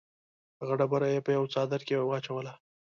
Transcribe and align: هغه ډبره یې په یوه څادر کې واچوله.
هغه 0.59 0.73
ډبره 0.79 1.07
یې 1.13 1.19
په 1.25 1.31
یوه 1.37 1.51
څادر 1.53 1.81
کې 1.87 1.93
واچوله. 2.09 2.53